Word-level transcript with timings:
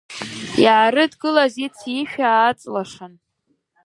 Иаарыдгылаз 0.63 1.53
ици-ишәи 1.65 2.23
ааҵлашаан… 2.29 3.13